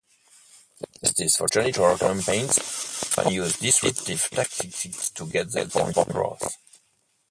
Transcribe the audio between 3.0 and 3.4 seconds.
often